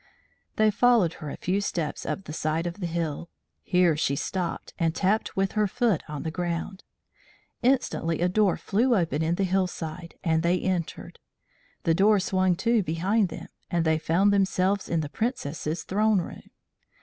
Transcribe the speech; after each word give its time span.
They 0.55 0.71
followed 0.71 1.13
her 1.21 1.29
a 1.29 1.37
few 1.37 1.61
steps 1.61 2.07
up 2.07 2.23
the 2.23 2.33
side 2.33 2.65
of 2.65 2.79
the 2.79 2.87
hill. 2.87 3.29
Here 3.61 3.95
she 3.95 4.15
stopped, 4.15 4.73
and 4.79 4.95
tapped 4.95 5.35
with 5.37 5.51
her 5.51 5.67
foot 5.67 6.01
on 6.07 6.23
the 6.23 6.31
ground. 6.31 6.83
Instantly 7.61 8.19
a 8.19 8.27
door 8.27 8.57
flew 8.57 8.95
open 8.95 9.21
in 9.21 9.35
the 9.35 9.43
hillside, 9.43 10.15
and 10.23 10.41
they 10.41 10.59
entered. 10.59 11.19
The 11.83 11.93
door 11.93 12.19
swung 12.19 12.55
to 12.65 12.81
behind 12.81 13.29
them, 13.29 13.49
and 13.69 13.85
they 13.85 13.99
found 13.99 14.33
themselves 14.33 14.89
in 14.89 15.01
the 15.01 15.07
Princess's 15.09 15.83
throne 15.83 16.19
room. 16.19 16.49